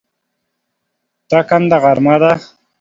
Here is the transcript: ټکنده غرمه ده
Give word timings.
ټکنده 1.29 1.77
غرمه 1.83 2.15
ده 2.21 2.31